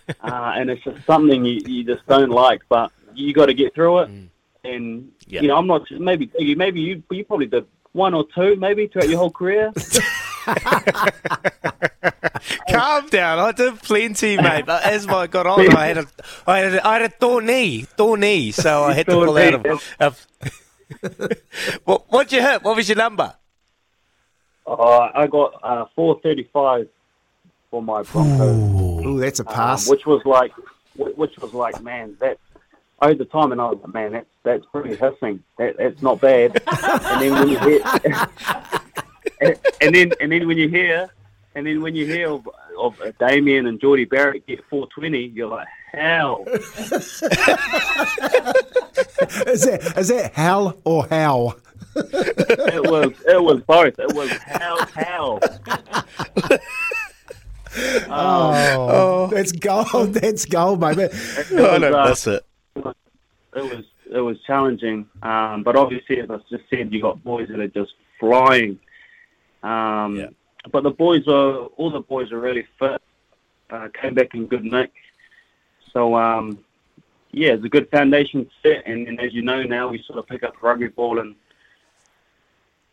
and 0.56 0.70
it's 0.70 0.82
just 0.82 1.04
something 1.06 1.44
you, 1.44 1.60
you 1.66 1.84
just 1.84 2.06
don't 2.06 2.30
like. 2.30 2.62
But 2.68 2.90
you 3.14 3.32
got 3.32 3.46
to 3.46 3.54
get 3.54 3.74
through 3.74 4.00
it. 4.00 4.10
Mm. 4.10 4.28
And 4.64 5.12
yeah. 5.26 5.42
you 5.42 5.48
know, 5.48 5.56
I'm 5.56 5.66
not 5.66 5.90
maybe 5.90 6.30
maybe 6.56 6.80
you 6.80 7.02
you 7.10 7.24
probably 7.24 7.46
did 7.46 7.66
one 7.92 8.14
or 8.14 8.26
two 8.34 8.56
maybe 8.56 8.86
throughout 8.86 9.08
your 9.08 9.18
whole 9.18 9.30
career. 9.30 9.72
Calm 12.70 13.06
down. 13.08 13.38
I 13.38 13.52
did 13.52 13.78
plenty, 13.80 14.36
mate. 14.36 14.66
But 14.66 14.84
as 14.84 15.06
I 15.06 15.26
got 15.26 15.46
on, 15.46 15.76
I 15.76 15.86
had 15.86 15.98
a, 15.98 16.06
I 16.46 16.58
had 16.58 16.74
a, 16.74 16.86
I 16.86 16.92
had 16.94 17.02
a 17.02 17.08
thorn 17.08 17.46
knee, 17.46 17.82
thorn 17.82 18.20
knee, 18.20 18.52
so 18.52 18.84
I 18.84 18.92
had 18.92 19.06
to 19.06 19.12
pull 19.12 19.36
out 19.36 19.66
of. 19.66 19.82
of 20.00 20.26
what 21.84 22.10
what'd 22.10 22.32
you 22.32 22.40
hit? 22.40 22.62
What 22.62 22.76
was 22.76 22.88
your 22.88 22.96
number? 22.96 23.34
Uh, 24.66 25.10
I 25.14 25.26
got 25.26 25.60
uh, 25.62 25.86
four 25.94 26.20
thirty 26.22 26.48
five 26.52 26.88
for 27.70 27.82
my 27.82 28.02
Bronco. 28.02 29.06
Ooh, 29.06 29.20
that's 29.20 29.40
a 29.40 29.44
pass. 29.44 29.88
Um, 29.88 29.90
which 29.90 30.06
was 30.06 30.22
like, 30.24 30.52
which 30.96 31.36
was 31.38 31.54
like, 31.54 31.82
man, 31.82 32.16
that 32.20 32.38
over 33.00 33.14
the 33.14 33.24
time, 33.24 33.52
and 33.52 33.60
I 33.60 33.70
was 33.70 33.78
like, 33.82 33.94
man, 33.94 34.12
that's 34.12 34.26
that's 34.42 34.66
pretty 34.66 34.96
hissing. 34.96 35.42
That, 35.58 35.76
that's 35.78 36.02
not 36.02 36.20
bad. 36.20 36.60
and 36.66 37.22
then 37.22 37.32
when 37.32 37.48
you 37.48 37.58
hit, 37.58 37.82
and, 39.40 39.58
and 39.80 39.94
then 39.94 40.12
and 40.20 40.32
then 40.32 40.46
when 40.46 40.58
you 40.58 40.68
hear 40.68 41.10
and 41.54 41.66
then 41.66 41.80
when 41.82 41.94
you 41.94 42.06
hear 42.06 42.38
of 42.78 43.00
Damian 43.18 43.66
and 43.66 43.80
Jordie 43.80 44.04
Barrett 44.04 44.46
get 44.46 44.64
420, 44.70 45.18
you're 45.34 45.48
like, 45.48 45.66
hell. 45.92 46.44
is 46.46 47.20
that 49.64 49.94
is 49.96 50.08
that 50.08 50.30
hell 50.34 50.78
or 50.84 51.06
how? 51.08 51.56
it 51.96 52.90
was 52.90 53.12
it 53.26 53.42
was 53.42 53.60
both. 53.62 53.98
It 53.98 54.14
was 54.14 54.30
hell, 54.30 54.86
hell. 54.94 55.40
Oh, 58.08 59.28
that's 59.32 59.52
gold. 59.52 60.14
That's 60.14 60.44
gold, 60.46 60.80
mate. 60.80 60.98
It 60.98 61.12
I 61.52 61.78
don't 61.78 61.82
was, 61.82 61.94
uh, 61.94 62.08
miss 62.08 62.26
it. 62.26 62.46
it 62.76 62.84
was 63.54 63.84
it 64.10 64.20
was 64.20 64.40
challenging, 64.46 65.06
um, 65.22 65.62
but 65.62 65.76
obviously, 65.76 66.18
as 66.20 66.30
I 66.30 66.38
just 66.50 66.64
said, 66.70 66.92
you 66.92 67.00
got 67.02 67.22
boys 67.22 67.48
that 67.48 67.60
are 67.60 67.68
just 67.68 67.92
flying. 68.18 68.78
Um, 69.68 70.16
Yeah. 70.16 70.28
But 70.70 70.82
the 70.82 70.90
boys 70.90 71.26
are 71.28 71.66
all 71.78 71.90
the 71.90 72.00
boys 72.00 72.32
are 72.32 72.40
really 72.40 72.66
fit. 72.78 73.00
Uh, 73.70 73.88
came 73.94 74.14
back 74.14 74.34
in 74.34 74.46
good 74.46 74.64
nick. 74.64 74.92
So 75.92 76.16
um, 76.16 76.58
yeah, 77.30 77.52
it's 77.52 77.64
a 77.64 77.68
good 77.68 77.88
foundation 77.90 78.50
set, 78.62 78.86
and, 78.86 79.06
and 79.08 79.20
as 79.20 79.32
you 79.32 79.42
know 79.42 79.62
now, 79.62 79.88
we 79.88 80.02
sort 80.02 80.18
of 80.18 80.26
pick 80.26 80.42
up 80.42 80.62
rugby 80.62 80.88
ball 80.88 81.20
and 81.20 81.34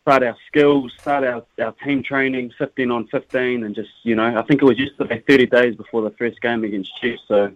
start 0.02 0.22
our 0.22 0.36
skills, 0.46 0.92
start 1.00 1.24
our, 1.24 1.44
our 1.60 1.72
team 1.84 2.02
training, 2.02 2.52
15 2.56 2.90
on 2.90 3.06
15, 3.08 3.64
and 3.64 3.74
just, 3.74 3.90
you 4.04 4.14
know, 4.14 4.38
I 4.38 4.42
think 4.42 4.62
it 4.62 4.64
was 4.64 4.78
yesterday, 4.78 5.22
30 5.26 5.46
days 5.46 5.74
before 5.74 6.02
the 6.02 6.10
first 6.10 6.40
game 6.40 6.62
against 6.62 6.96
Chiefs. 7.00 7.22
So 7.26 7.52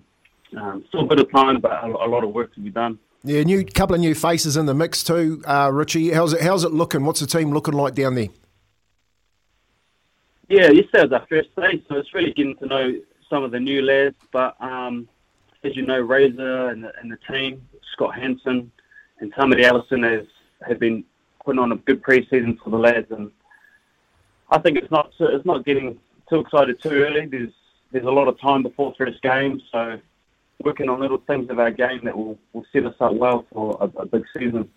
um, 0.56 0.84
still 0.88 1.00
a 1.02 1.06
bit 1.06 1.20
of 1.20 1.30
time, 1.30 1.60
but 1.60 1.70
a, 1.70 1.86
a 1.86 2.08
lot 2.08 2.24
of 2.24 2.30
work 2.30 2.52
to 2.54 2.60
be 2.60 2.70
done. 2.70 2.98
Yeah, 3.22 3.42
new 3.42 3.64
couple 3.64 3.94
of 3.94 4.00
new 4.00 4.14
faces 4.14 4.56
in 4.56 4.66
the 4.66 4.74
mix 4.74 5.04
too, 5.04 5.42
uh, 5.46 5.70
Richie. 5.72 6.10
How's 6.10 6.32
it? 6.32 6.40
How's 6.40 6.64
it 6.64 6.72
looking? 6.72 7.04
What's 7.04 7.20
the 7.20 7.26
team 7.26 7.52
looking 7.52 7.74
like 7.74 7.94
down 7.94 8.14
there? 8.14 8.28
Yeah, 10.50 10.68
yesterday 10.72 11.02
was 11.02 11.12
our 11.12 11.26
first 11.28 11.54
day, 11.54 11.80
so 11.88 11.94
it's 11.94 12.12
really 12.12 12.32
getting 12.32 12.56
to 12.56 12.66
know 12.66 12.92
some 13.28 13.44
of 13.44 13.52
the 13.52 13.60
new 13.60 13.82
lads. 13.82 14.16
But 14.32 14.60
um, 14.60 15.08
as 15.62 15.76
you 15.76 15.86
know, 15.86 16.00
Razor 16.00 16.70
and 16.70 16.82
the, 16.82 16.92
and 17.00 17.12
the 17.12 17.18
team, 17.32 17.62
Scott 17.92 18.16
Hansen 18.16 18.72
and 19.20 19.32
Tamati 19.32 19.62
Ellison 19.62 20.02
has 20.02 20.26
have 20.66 20.80
been 20.80 21.04
putting 21.44 21.60
on 21.60 21.70
a 21.70 21.76
good 21.76 22.02
pre-season 22.02 22.58
for 22.64 22.70
the 22.70 22.76
lads, 22.76 23.06
and 23.12 23.30
I 24.50 24.58
think 24.58 24.76
it's 24.76 24.90
not 24.90 25.12
it's 25.20 25.46
not 25.46 25.64
getting 25.64 26.00
too 26.28 26.40
excited 26.40 26.82
too 26.82 27.04
early. 27.04 27.26
There's 27.26 27.52
there's 27.92 28.06
a 28.06 28.10
lot 28.10 28.26
of 28.26 28.36
time 28.40 28.64
before 28.64 28.92
first 28.98 29.22
game, 29.22 29.62
so 29.70 30.00
working 30.64 30.88
on 30.88 30.98
little 30.98 31.22
things 31.28 31.48
of 31.48 31.60
our 31.60 31.70
game 31.70 32.00
that 32.02 32.16
will, 32.16 32.36
will 32.54 32.66
set 32.72 32.84
us 32.86 32.96
up 32.98 33.14
well 33.14 33.46
for 33.52 33.78
a, 33.80 33.84
a 34.00 34.06
big 34.06 34.24
season. 34.36 34.68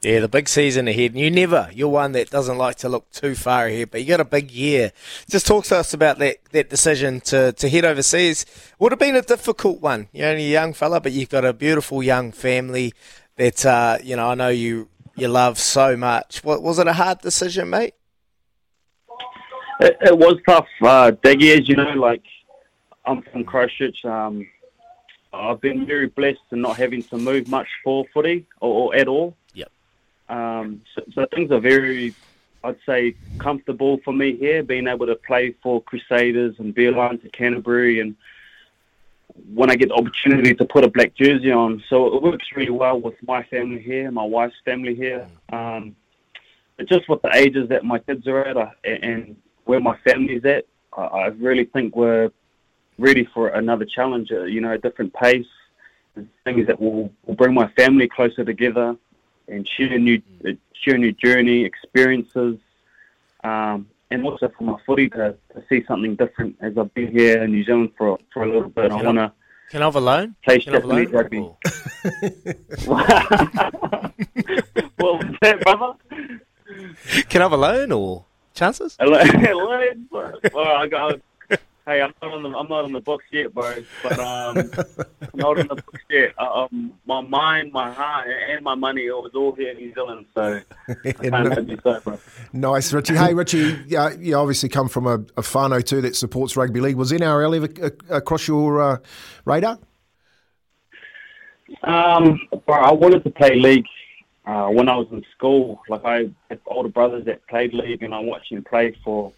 Yeah, 0.00 0.20
the 0.20 0.28
big 0.28 0.48
season 0.48 0.86
ahead. 0.86 1.10
And 1.12 1.20
you 1.20 1.30
never, 1.30 1.68
you're 1.72 1.88
one 1.88 2.12
that 2.12 2.30
doesn't 2.30 2.56
like 2.56 2.76
to 2.76 2.88
look 2.88 3.10
too 3.10 3.34
far 3.34 3.66
ahead, 3.66 3.90
but 3.90 4.00
you 4.00 4.06
got 4.06 4.20
a 4.20 4.24
big 4.24 4.52
year. 4.52 4.92
Just 5.28 5.44
talk 5.44 5.64
to 5.66 5.76
us 5.76 5.92
about 5.92 6.18
that, 6.18 6.36
that 6.52 6.70
decision 6.70 7.20
to, 7.22 7.52
to 7.52 7.68
head 7.68 7.84
overseas. 7.84 8.46
Would 8.78 8.92
have 8.92 9.00
been 9.00 9.16
a 9.16 9.22
difficult 9.22 9.80
one. 9.80 10.08
You're 10.12 10.28
only 10.28 10.46
a 10.46 10.52
young 10.52 10.72
fella, 10.72 11.00
but 11.00 11.10
you've 11.10 11.30
got 11.30 11.44
a 11.44 11.52
beautiful 11.52 12.00
young 12.00 12.30
family 12.30 12.92
that, 13.36 13.66
uh, 13.66 13.98
you 14.02 14.14
know, 14.14 14.28
I 14.28 14.34
know 14.36 14.50
you, 14.50 14.88
you 15.16 15.26
love 15.26 15.58
so 15.58 15.96
much. 15.96 16.44
What, 16.44 16.62
was 16.62 16.78
it 16.78 16.86
a 16.86 16.92
hard 16.92 17.18
decision, 17.18 17.68
mate? 17.68 17.94
It, 19.80 19.96
it 20.00 20.16
was 20.16 20.36
tough, 20.46 20.68
uh, 20.82 21.10
Diggy, 21.10 21.58
as 21.58 21.68
you 21.68 21.74
know, 21.74 21.90
like 21.94 22.22
I'm 23.04 23.22
from 23.22 23.42
Christchurch. 23.42 24.04
Um, 24.04 24.46
I've 25.32 25.60
been 25.60 25.86
very 25.86 26.06
blessed 26.06 26.38
in 26.52 26.60
not 26.60 26.76
having 26.76 27.02
to 27.04 27.18
move 27.18 27.48
much 27.48 27.68
for 27.82 28.04
footy 28.14 28.46
or, 28.60 28.92
or 28.92 28.96
at 28.96 29.08
all. 29.08 29.36
Um, 30.28 30.82
so, 30.94 31.02
so 31.14 31.26
things 31.34 31.50
are 31.50 31.60
very, 31.60 32.14
I'd 32.62 32.76
say, 32.86 33.14
comfortable 33.38 33.98
for 34.04 34.12
me 34.12 34.36
here, 34.36 34.62
being 34.62 34.86
able 34.86 35.06
to 35.06 35.14
play 35.14 35.54
for 35.62 35.82
Crusaders 35.82 36.56
and 36.58 36.74
Beeline 36.74 37.18
to 37.20 37.28
Canterbury, 37.30 38.00
and 38.00 38.16
when 39.54 39.70
I 39.70 39.76
get 39.76 39.88
the 39.88 39.94
opportunity 39.94 40.54
to 40.54 40.64
put 40.64 40.84
a 40.84 40.90
black 40.90 41.14
jersey 41.14 41.52
on. 41.52 41.82
So 41.88 42.14
it 42.14 42.22
works 42.22 42.46
really 42.54 42.70
well 42.70 43.00
with 43.00 43.14
my 43.26 43.42
family 43.44 43.80
here, 43.80 44.10
my 44.10 44.24
wife's 44.24 44.56
family 44.64 44.94
here. 44.94 45.28
Um, 45.52 45.94
but 46.76 46.88
just 46.88 47.08
with 47.08 47.22
the 47.22 47.34
ages 47.34 47.68
that 47.68 47.84
my 47.84 47.98
kids 47.98 48.26
are 48.26 48.44
at 48.44 48.56
uh, 48.56 48.70
and 48.84 49.36
where 49.64 49.80
my 49.80 49.96
family's 49.98 50.44
at, 50.44 50.64
I, 50.96 51.02
I 51.02 51.26
really 51.26 51.64
think 51.64 51.94
we're 51.94 52.30
ready 52.98 53.28
for 53.32 53.48
another 53.48 53.84
challenge, 53.84 54.30
uh, 54.32 54.42
you 54.44 54.60
know, 54.60 54.72
a 54.72 54.78
different 54.78 55.14
pace, 55.14 55.46
things 56.44 56.66
that 56.66 56.80
will, 56.80 57.12
will 57.24 57.34
bring 57.34 57.54
my 57.54 57.68
family 57.76 58.08
closer 58.08 58.44
together 58.44 58.96
and 59.48 59.66
share 59.68 59.98
new, 59.98 60.20
uh, 60.46 60.52
share 60.74 60.98
new 60.98 61.12
journey, 61.12 61.64
experiences, 61.64 62.58
um, 63.44 63.86
and 64.10 64.24
also 64.24 64.48
for 64.56 64.64
my 64.64 64.76
footy 64.86 65.08
to, 65.10 65.34
to 65.54 65.62
see 65.68 65.84
something 65.86 66.14
different 66.16 66.56
as 66.60 66.76
I've 66.78 66.92
been 66.94 67.08
here 67.10 67.42
in 67.42 67.52
New 67.52 67.64
Zealand 67.64 67.90
for, 67.98 68.18
for 68.32 68.42
a 68.44 68.46
little 68.46 68.68
bit. 68.70 68.86
I 68.92 68.98
Can 68.98 69.00
I- 69.00 69.04
want 69.04 69.18
to 69.18 69.32
Can 69.70 69.82
I 69.82 69.84
have 69.84 69.96
a 69.96 70.00
loan? 70.00 70.34
play 70.44 70.58
Can 70.60 70.72
I 70.72 70.76
have 70.76 70.84
a 70.84 70.86
loan? 70.86 71.06
rugby. 71.10 71.38
What 74.98 75.24
was 75.24 75.36
that, 75.42 75.60
brother? 75.60 75.94
Can 77.28 77.40
I 77.40 77.44
have 77.44 77.52
a 77.52 77.56
loan 77.56 77.92
or 77.92 78.24
chances? 78.54 78.96
Hello, 78.98 79.18
well, 80.10 80.76
I 80.76 80.86
got. 80.88 81.20
Hey, 81.88 82.02
I'm 82.02 82.12
not 82.20 82.34
on 82.34 82.42
the 82.42 82.48
I'm 82.50 82.68
not 82.68 82.84
on 82.84 82.92
the 82.92 83.00
books 83.00 83.24
yet, 83.32 83.54
bro. 83.54 83.74
But 84.02 84.18
um, 84.18 84.58
I'm 85.22 85.30
not 85.32 85.58
on 85.58 85.68
the 85.68 85.76
books 85.76 86.02
yet. 86.10 86.34
Uh, 86.36 86.64
um, 86.64 86.92
my 87.06 87.22
mind, 87.22 87.72
my 87.72 87.90
heart, 87.90 88.28
and 88.28 88.62
my 88.62 88.74
money 88.74 89.06
it 89.06 89.12
was 89.12 89.30
all 89.34 89.52
here 89.52 89.70
in 89.70 89.78
New 89.78 89.94
Zealand. 89.94 90.26
So 90.34 90.60
I 91.06 91.12
can't 91.12 91.50
help 91.80 92.04
you. 92.04 92.18
Nice, 92.52 92.92
Richie. 92.92 93.16
Hey, 93.16 93.32
Richie, 93.32 93.82
yeah, 93.86 94.10
you 94.18 94.36
obviously 94.36 94.68
come 94.68 94.90
from 94.90 95.06
a, 95.06 95.14
a 95.14 95.42
whānau 95.42 95.82
too 95.82 96.02
that 96.02 96.14
supports 96.14 96.58
rugby 96.58 96.80
league. 96.80 96.96
Was 96.96 97.10
NRL 97.10 97.56
ever 97.56 97.86
uh, 97.86 98.16
across 98.18 98.46
your 98.46 98.82
uh, 98.82 98.98
radar? 99.46 99.78
Um, 101.84 102.38
bro, 102.66 102.76
I 102.76 102.92
wanted 102.92 103.24
to 103.24 103.30
play 103.30 103.54
league 103.54 103.86
uh, 104.44 104.68
when 104.68 104.90
I 104.90 104.96
was 104.96 105.06
in 105.10 105.24
school. 105.34 105.80
Like 105.88 106.04
I 106.04 106.28
had 106.50 106.60
older 106.66 106.90
brothers 106.90 107.24
that 107.24 107.46
played 107.46 107.72
league, 107.72 108.02
and 108.02 108.14
I 108.14 108.18
watched 108.18 108.52
them 108.52 108.62
play 108.62 108.94
for, 109.02 109.32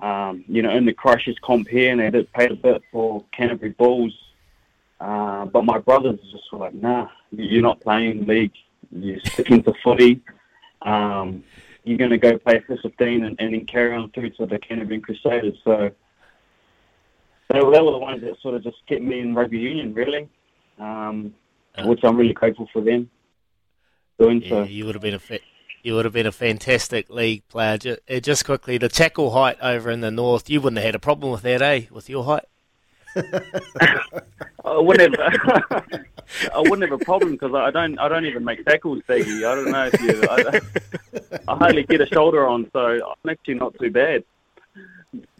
um, 0.00 0.44
you 0.46 0.62
know, 0.62 0.70
in 0.70 0.84
the 0.84 0.92
Crushers 0.92 1.36
comp 1.42 1.68
here, 1.68 1.90
and 1.92 2.00
they 2.00 2.10
did 2.10 2.32
play 2.32 2.46
a 2.46 2.54
bit 2.54 2.82
for 2.92 3.24
Canterbury 3.32 3.72
Bulls. 3.72 4.12
Uh, 5.00 5.44
but 5.46 5.64
my 5.64 5.78
brothers 5.78 6.18
just 6.32 6.44
were 6.52 6.58
like, 6.58 6.74
nah, 6.74 7.08
you're 7.30 7.62
not 7.62 7.80
playing 7.80 8.26
league. 8.26 8.52
You're 8.90 9.20
sticking 9.20 9.62
to 9.64 9.72
footy. 9.82 10.20
Um, 10.82 11.44
you're 11.84 11.98
going 11.98 12.10
to 12.10 12.18
go 12.18 12.38
play 12.38 12.60
for 12.66 12.76
15 12.76 13.24
and, 13.24 13.36
and 13.38 13.54
then 13.54 13.66
carry 13.66 13.94
on 13.94 14.10
through 14.10 14.30
to 14.30 14.46
the 14.46 14.58
Canterbury 14.58 15.00
Crusaders. 15.00 15.56
So 15.64 15.90
they 17.50 17.60
were, 17.60 17.70
they 17.72 17.80
were 17.80 17.92
the 17.92 17.98
ones 17.98 18.22
that 18.22 18.40
sort 18.40 18.54
of 18.54 18.62
just 18.64 18.78
kept 18.86 19.02
me 19.02 19.20
in 19.20 19.34
rugby 19.34 19.58
union, 19.58 19.94
really. 19.94 20.28
Um, 20.78 21.34
which 21.84 22.00
I'm 22.04 22.16
really 22.16 22.32
grateful 22.32 22.68
for 22.72 22.80
them 22.80 23.10
doing 24.18 24.42
Yeah, 24.42 24.48
so. 24.48 24.62
you 24.64 24.86
would 24.86 24.94
have 24.94 25.02
been 25.02 25.14
a 25.14 25.18
fa- 25.18 25.40
you 25.86 25.94
would 25.94 26.04
have 26.04 26.12
been 26.12 26.26
a 26.26 26.32
fantastic 26.32 27.08
league 27.08 27.46
player. 27.46 27.78
Just, 27.78 28.00
just 28.22 28.44
quickly, 28.44 28.76
the 28.76 28.88
tackle 28.88 29.30
height 29.30 29.56
over 29.62 29.88
in 29.88 30.00
the 30.00 30.10
north, 30.10 30.50
you 30.50 30.60
wouldn't 30.60 30.78
have 30.78 30.86
had 30.86 30.94
a 30.96 30.98
problem 30.98 31.30
with 31.30 31.42
that, 31.42 31.62
eh? 31.62 31.82
With 31.92 32.10
your 32.10 32.24
height. 32.24 32.44
I 34.64 34.78
wouldn't 34.78 35.16
have, 35.16 35.84
I 36.54 36.58
wouldn't 36.58 36.82
have 36.82 37.00
a 37.00 37.04
problem 37.04 37.32
because 37.32 37.54
I 37.54 37.70
don't 37.70 37.98
I 38.00 38.08
don't 38.08 38.26
even 38.26 38.44
make 38.44 38.64
tackles, 38.64 39.00
Diggy. 39.08 39.46
I 39.46 39.54
don't 39.54 39.70
know 39.70 39.88
if 39.90 40.02
you. 40.02 40.22
I, 40.28 41.52
I 41.52 41.56
hardly 41.56 41.84
get 41.84 42.00
a 42.00 42.06
shoulder 42.06 42.46
on, 42.46 42.68
so 42.72 42.80
I'm 42.80 43.30
actually 43.30 43.54
not 43.54 43.78
too 43.78 43.90
bad. 43.90 44.24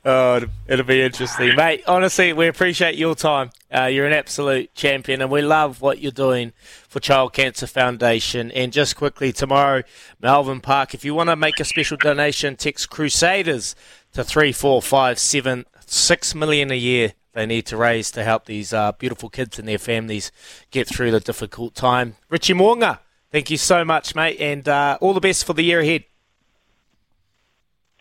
Oh, 0.06 0.46
it'll, 0.68 0.86
be 0.86 1.02
interesting, 1.02 1.54
mate. 1.58 1.84
Honestly, 1.86 2.32
we 2.32 2.48
appreciate 2.48 2.96
your 2.96 3.16
time. 3.16 3.50
Uh, 3.70 3.86
you're 3.86 4.06
an 4.06 4.14
absolute 4.14 4.74
champion, 4.74 5.22
and 5.22 5.30
we 5.30 5.42
love 5.42 5.82
what 5.82 6.00
you're 6.00 6.14
doing 6.14 6.54
for 6.88 7.02
Child 7.02 7.34
Cancer 7.34 7.68
Foundation. 7.68 8.50
And 8.52 8.72
just 8.72 8.96
quickly, 8.96 9.34
tomorrow, 9.34 9.84
Malvern 10.22 10.62
Park. 10.62 10.94
If 10.94 11.04
you 11.04 11.14
want 11.14 11.30
to 11.30 11.36
make 11.36 11.60
a 11.60 11.66
special 11.66 11.98
donation, 11.98 12.56
text 12.56 12.90
Crusaders 12.90 13.76
to 14.14 14.24
three 14.24 14.54
four 14.54 14.82
five 14.82 15.20
seven. 15.20 15.66
Six 15.86 16.34
million 16.34 16.72
a 16.72 16.76
year 16.76 17.14
they 17.38 17.46
need 17.46 17.68
to 17.68 17.78
raise 17.78 18.10
to 18.12 18.24
help 18.24 18.46
these 18.46 18.74
uh, 18.74 18.94
beautiful 18.94 19.30
kids 19.30 19.60
and 19.60 19.68
their 19.68 19.78
families 19.78 20.32
get 20.72 20.88
through 20.88 21.12
the 21.12 21.20
difficult 21.20 21.76
time. 21.76 22.16
Richie 22.30 22.54
Mo'unga, 22.54 23.00
thank 23.32 23.52
you 23.52 23.58
so 23.58 23.86
much, 23.86 24.16
mate, 24.16 24.38
and 24.40 24.68
uh, 24.68 24.98
all 25.02 25.14
the 25.14 25.20
best 25.20 25.46
for 25.46 25.54
the 25.54 25.62
year 25.62 25.82
ahead. 25.82 26.06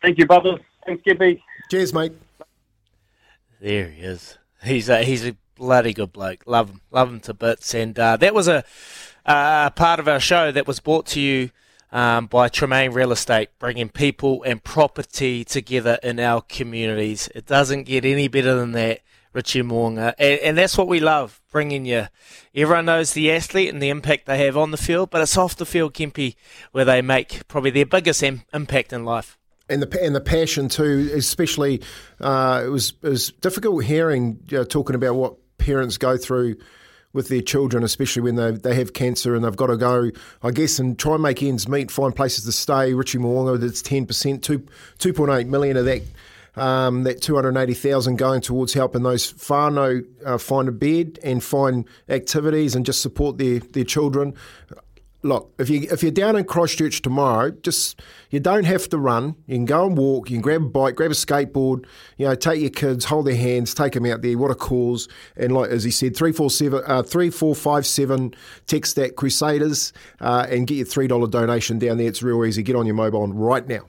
Thank 0.07 0.19
you, 0.19 0.27
brothers. 0.27 0.61
Thanks, 0.87 1.03
Gibby. 1.03 1.43
Cheers, 1.69 1.93
mate. 1.93 2.13
There 3.61 3.89
he 3.89 4.03
is. 4.03 4.39
He's 4.63 4.89
a, 4.89 5.03
he's 5.03 5.27
a 5.27 5.35
bloody 5.57 5.93
good 5.93 6.13
bloke. 6.13 6.45
Love 6.47 6.71
him. 6.71 6.81
Love 6.93 7.09
him 7.09 7.19
to 7.23 7.35
bits. 7.35 7.75
And 7.75 7.99
uh, 7.99 8.17
that 8.19 8.33
was 8.33 8.47
a 8.47 8.63
uh, 9.25 9.71
part 9.71 9.99
of 9.99 10.07
our 10.07 10.21
show 10.21 10.53
that 10.53 10.65
was 10.65 10.79
brought 10.79 11.07
to 11.07 11.21
you 11.21 11.51
um, 11.91 12.27
by 12.27 12.49
Tremaine 12.49 12.93
Real 12.93 13.11
Estate, 13.11 13.49
bringing 13.59 13.89
people 13.89 14.45
and 14.45 14.63
property 14.63 15.43
together 15.43 15.99
in 16.05 16.21
our 16.21 16.41
communities. 16.41 17.29
It 17.35 17.47
doesn't 17.47 17.83
get 17.83 18.05
any 18.05 18.29
better 18.29 18.55
than 18.55 18.71
that, 18.73 19.01
Richie 19.33 19.63
Mo'unga. 19.63 20.15
And, 20.21 20.39
and 20.39 20.57
that's 20.57 20.79
what 20.79 20.87
we 20.87 21.01
love, 21.01 21.41
bringing 21.51 21.85
you. 21.85 22.07
Everyone 22.55 22.85
knows 22.85 23.13
the 23.13 23.33
athlete 23.33 23.75
and 23.75 23.83
the 23.83 23.89
impact 23.89 24.27
they 24.27 24.39
have 24.47 24.57
on 24.57 24.71
the 24.71 24.77
field, 24.77 25.11
but 25.11 25.21
it's 25.21 25.37
off 25.37 25.57
the 25.57 25.67
field, 25.67 25.95
Kempi, 25.95 26.37
where 26.71 26.85
they 26.85 27.03
make 27.03 27.49
probably 27.49 27.71
their 27.73 27.87
biggest 27.87 28.23
im- 28.23 28.45
impact 28.55 28.93
in 28.93 29.05
life. 29.05 29.37
And 29.69 29.83
the 29.83 30.03
and 30.03 30.15
the 30.15 30.21
passion 30.21 30.69
too. 30.69 31.11
Especially, 31.15 31.83
uh, 32.21 32.63
it 32.65 32.69
was 32.69 32.93
it 33.03 33.09
was 33.09 33.33
difficult 33.33 33.85
hearing 33.85 34.41
you 34.49 34.59
know, 34.59 34.65
talking 34.65 34.97
about 34.97 35.15
what 35.15 35.37
parents 35.59 35.99
go 35.99 36.17
through 36.17 36.57
with 37.13 37.29
their 37.29 37.41
children, 37.41 37.83
especially 37.83 38.23
when 38.23 38.37
they 38.37 38.53
they 38.53 38.75
have 38.75 38.93
cancer 38.93 39.35
and 39.35 39.45
they've 39.45 39.57
got 39.57 39.69
to 39.69 39.77
go, 39.77 40.11
I 40.43 40.51
guess, 40.51 40.79
and 40.79 40.99
try 40.99 41.15
and 41.15 41.23
make 41.23 41.43
ends 41.43 41.69
meet, 41.69 41.91
find 41.91 42.15
places 42.15 42.45
to 42.45 42.53
stay. 42.53 42.95
Richie 42.95 43.19
Mo'unga, 43.19 43.59
that's 43.59 43.83
ten 43.83 44.07
percent, 44.07 44.45
two 44.45 44.65
two 44.99 45.13
point 45.13 45.33
eight 45.33 45.49
million 45.49 45.77
of 45.77 45.87
that. 45.87 46.03
Um, 46.59 47.03
that 47.03 47.21
280,000 47.21 48.17
going 48.17 48.41
towards 48.41 48.73
helping 48.73 49.03
those 49.03 49.31
whānau 49.35 50.07
uh, 50.25 50.39
find 50.39 50.69
a 50.69 50.73
bed 50.73 51.19
and 51.23 51.45
find 51.45 51.85
activities 52.09 52.75
and 52.75 52.87
just 52.87 53.03
support 53.03 53.37
their, 53.37 53.59
their 53.59 53.85
children 53.85 54.35
look, 55.27 55.53
if 55.59 55.69
you 55.69 55.87
if 55.91 56.03
you're 56.03 56.13
down 56.13 56.37
in 56.37 56.45
Christchurch 56.45 57.03
tomorrow, 57.03 57.51
just 57.51 58.01
you 58.31 58.41
don't 58.41 58.65
have 58.65 58.89
to 58.91 58.99
run. 58.99 59.37
You 59.47 59.57
can 59.57 59.65
go 59.65 59.87
and 59.87 59.97
walk. 59.97 60.31
You 60.31 60.37
can 60.37 60.43
grab 60.43 60.63
a 60.63 60.67
bike, 60.67 60.97
grab 60.97 61.11
a 61.11 61.15
skateboard. 61.15 61.85
You 62.17 62.27
know, 62.27 62.35
take 62.35 62.61
your 62.61 62.71
kids, 62.71 63.05
hold 63.05 63.27
their 63.27 63.37
hands, 63.37 63.75
take 63.75 63.93
them 63.93 64.07
out 64.07 64.23
there. 64.23 64.39
What 64.39 64.51
a 64.51 64.55
cause! 64.55 65.09
And 65.37 65.53
like 65.53 65.71
as 65.71 65.85
he 65.85 65.91
said, 65.91 66.17
three 66.17 66.33
four 66.33 66.51
seven 66.51 66.83
uh, 66.87 67.03
three 67.03 67.31
four 67.31 67.55
five 67.55 67.87
seven. 67.87 68.35
Text 68.67 68.97
that 68.97 69.17
Crusaders 69.17 69.93
uh, 70.21 70.47
and 70.49 70.67
get 70.67 70.77
your 70.77 70.87
three 70.87 71.09
dollar 71.09 71.29
donation 71.29 71.79
down 71.79 71.99
there. 71.99 72.09
It's 72.09 72.23
real 72.23 72.45
easy. 72.45 72.63
Get 72.63 72.77
on 72.77 72.87
your 72.87 72.95
mobile 72.95 73.27
right 73.29 73.67
now. 73.67 73.83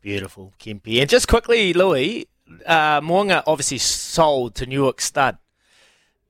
Beautiful, 0.00 0.52
Kempy. 0.60 1.00
And 1.00 1.10
just 1.10 1.26
quickly, 1.26 1.72
Louis, 1.72 2.28
uh, 2.64 3.00
Mo'unga 3.00 3.42
obviously 3.46 3.78
sold 3.78 4.54
to 4.56 4.66
Newgate 4.66 5.00
Stud. 5.00 5.38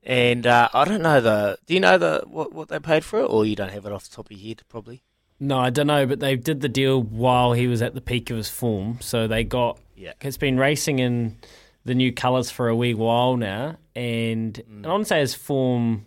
And 0.07 0.47
uh, 0.47 0.69
I 0.73 0.85
don't 0.85 1.01
know 1.01 1.19
the. 1.19 1.57
Do 1.65 1.73
you 1.73 1.79
know 1.81 1.97
the 1.97 2.23
what, 2.25 2.53
what 2.53 2.69
they 2.69 2.79
paid 2.79 3.03
for 3.03 3.19
it, 3.19 3.25
or 3.25 3.45
you 3.45 3.55
don't 3.57 3.71
have 3.71 3.85
it 3.85 3.91
off 3.91 4.09
the 4.09 4.15
top 4.15 4.31
of 4.31 4.31
your 4.31 4.47
head? 4.47 4.61
Probably. 4.69 5.03
No, 5.39 5.59
I 5.59 5.69
don't 5.69 5.85
know, 5.87 6.05
but 6.07 6.19
they 6.21 6.35
did 6.37 6.61
the 6.61 6.69
deal 6.69 6.99
while 7.03 7.51
he 7.53 7.67
was 7.67 7.81
at 7.81 7.93
the 7.93 8.01
peak 8.01 8.29
of 8.31 8.37
his 8.37 8.47
form. 8.49 8.97
So 9.01 9.27
they 9.27 9.43
got. 9.43 9.79
Yeah. 9.97 10.13
He's 10.21 10.37
been 10.37 10.57
racing 10.57 10.99
in 10.99 11.37
the 11.83 11.93
new 11.93 12.13
colours 12.13 12.49
for 12.49 12.69
a 12.69 12.75
wee 12.75 12.93
while 12.93 13.35
now, 13.35 13.75
and 13.95 14.53
Mm. 14.71 14.85
I 14.85 14.89
wouldn't 14.89 15.07
say 15.07 15.19
his 15.19 15.35
form. 15.35 16.05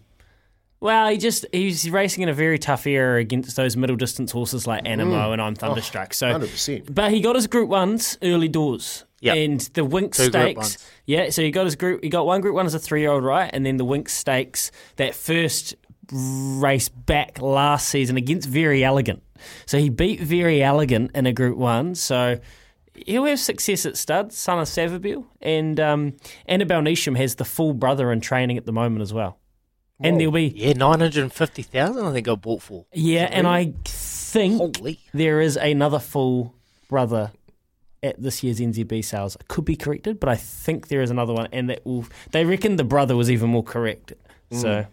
Well, 0.81 1.11
he 1.11 1.19
just 1.19 1.45
he's 1.53 1.91
racing 1.91 2.23
in 2.23 2.31
a 2.31 2.33
very 2.35 2.59
tough 2.59 2.87
era 2.87 3.21
against 3.21 3.55
those 3.55 3.77
middle 3.77 3.97
distance 3.97 4.33
horses 4.33 4.67
like 4.67 4.85
Anamoe 4.85 5.29
Mm. 5.29 5.33
and 5.35 5.43
I'm 5.43 5.55
Thunderstruck. 5.55 6.15
So, 6.15 6.33
100%. 6.33 6.95
but 6.95 7.11
he 7.13 7.21
got 7.21 7.37
his 7.37 7.47
Group 7.47 7.69
Ones 7.69 8.17
early 8.23 8.49
doors. 8.49 9.05
Yep. 9.21 9.37
And 9.37 9.61
the 9.75 9.83
Winx 9.87 10.17
Two 10.17 10.25
Stakes, 10.27 10.79
yeah. 11.05 11.29
So 11.31 11.43
he 11.43 11.51
got 11.51 11.65
his 11.67 11.77
group. 11.77 12.03
He 12.03 12.09
got 12.09 12.25
one 12.27 12.41
Group 12.41 12.55
One 12.55 12.65
as 12.67 12.75
a 12.75 12.79
three-year-old, 12.79 13.23
right? 13.23 13.51
And 13.53 13.67
then 13.67 13.77
the 13.77 13.85
Winx 13.85 14.11
Stakes, 14.11 14.71
that 14.97 15.15
first 15.15 15.75
race 16.13 16.89
back 16.89 17.41
last 17.41 17.89
season 17.89 18.17
against 18.17 18.49
Very 18.49 18.83
Elegant. 18.83 19.23
So 19.67 19.79
he 19.79 19.91
beat 19.91 20.21
Very 20.21 20.63
Elegant 20.63 21.11
in 21.15 21.27
a 21.27 21.33
Group 21.33 21.59
One. 21.59 21.95
So 21.95 22.41
he'll 23.07 23.25
have 23.27 23.39
success 23.41 23.85
at 23.87 23.97
stud, 23.97 24.33
son 24.33 24.59
of 24.59 24.67
Savabeel. 24.67 25.27
And 25.41 25.79
um, 25.79 26.17
Annabelle 26.47 26.81
Neesham 26.83 27.17
has 27.17 27.35
the 27.37 27.45
full 27.45 27.75
brother 27.75 28.11
in 28.13 28.21
training 28.21 28.57
at 28.57 28.65
the 28.67 28.73
moment 28.73 29.03
as 29.03 29.13
well. 29.13 29.39
And 30.03 30.19
there'll 30.19 30.33
be 30.33 30.47
Yeah, 30.57 30.73
nine 30.73 30.99
hundred 31.01 31.23
and 31.25 31.33
fifty 31.33 31.61
thousand. 31.63 32.07
I 32.07 32.13
think 32.13 32.27
I 32.27 32.35
bought 32.35 32.63
for. 32.63 32.87
yeah, 32.95 33.29
and 33.31 33.47
I 33.47 33.75
think 33.85 34.57
Holy. 34.57 34.99
there 35.13 35.43
is 35.43 35.59
another 35.59 35.99
full 35.99 36.55
brother 36.89 37.33
at 38.03 38.23
this 38.23 38.43
year's 38.43 38.61
NZB 38.61 39.05
sales. 39.05 39.37
Could 39.49 39.65
be 39.65 39.77
corrected, 39.77 40.19
but 40.21 40.29
I 40.29 40.37
think 40.37 40.89
there 40.89 41.03
is 41.03 41.11
another 41.11 41.33
one, 41.33 41.49
and 41.53 41.69
that 41.71 41.85
will. 41.85 42.05
They 42.33 42.45
reckon 42.45 42.77
the 42.77 42.85
brother 42.85 43.17
was 43.17 43.31
even 43.31 43.51
more 43.51 43.65
correct. 43.65 44.13
So 44.53 44.87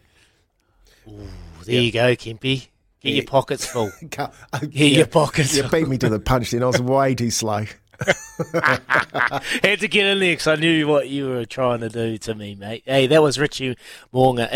There 1.05 1.81
you 1.81 1.91
go, 1.91 2.15
Kempy. 2.15 2.67
Get 3.01 3.13
your 3.15 3.25
pockets 3.25 3.65
full. 3.71 3.91
Can't- 4.11 4.31
uh, 4.53 4.59
Get 4.59 4.91
your 4.91 5.07
pockets 5.07 5.55
You 5.55 5.63
beat 5.69 5.87
me 5.87 5.97
to 5.99 6.09
the 6.09 6.19
punch. 6.19 6.51
Then 6.51 6.63
I 6.63 6.67
was 6.67 6.81
way 6.81 7.15
too 7.15 7.29
slow. 7.31 7.65
Had 8.53 9.79
to 9.79 9.87
get 9.87 10.05
in 10.05 10.19
there 10.19 10.33
because 10.33 10.47
I 10.47 10.55
knew 10.55 10.87
what 10.87 11.09
you 11.09 11.27
were 11.27 11.45
trying 11.45 11.79
to 11.79 11.89
do 11.89 12.17
to 12.19 12.35
me, 12.35 12.55
mate. 12.55 12.83
Hey, 12.85 13.07
that 13.07 13.21
was 13.23 13.39
Richie 13.39 13.75
Mo'unga. 14.13 14.47